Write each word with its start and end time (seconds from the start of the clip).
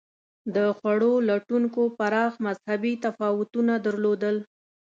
د 0.55 0.57
خوړو 0.77 1.13
لټونکو 1.29 1.81
پراخ 1.97 2.33
مذهبي 2.45 2.93
تفاوتونه 3.05 3.73
درلودل. 3.85 4.35